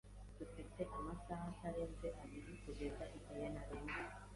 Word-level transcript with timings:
Dufite 0.39 0.81
amasaha 0.97 1.43
atarenze 1.53 2.07
abiri 2.21 2.51
kugeza 2.63 3.03
igihe 3.17 3.45
ntarengwa. 3.53 3.95